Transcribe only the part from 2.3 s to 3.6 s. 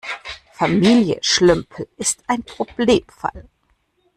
Problemfall.